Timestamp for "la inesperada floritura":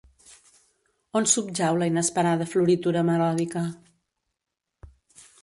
1.81-3.05